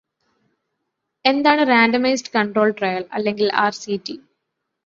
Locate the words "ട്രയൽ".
2.71-3.05